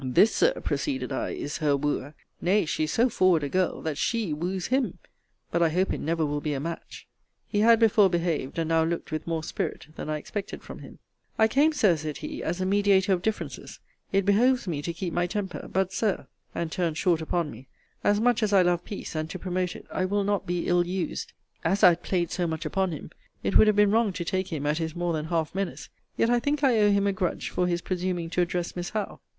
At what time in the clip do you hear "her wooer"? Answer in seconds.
1.59-2.15